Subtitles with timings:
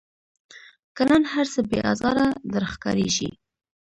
[0.95, 3.31] که نن هرڅه بې آزاره در ښکاریږي